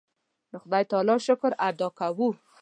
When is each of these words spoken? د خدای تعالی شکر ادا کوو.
د 0.51 0.53
خدای 0.61 0.83
تعالی 0.91 1.15
شکر 1.27 1.51
ادا 1.67 1.87
کوو. 1.99 2.29